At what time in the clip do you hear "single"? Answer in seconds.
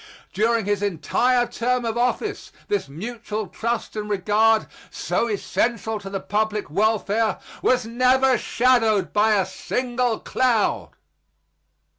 9.45-10.19